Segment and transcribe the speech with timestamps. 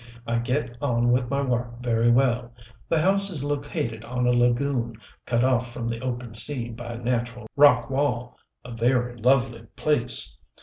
[0.25, 2.51] I get on with my work very well.
[2.89, 6.97] The house is located on a lagoon, cut off from the open sea by a
[6.97, 8.35] natural rock wall
[8.65, 10.39] a very lovely place.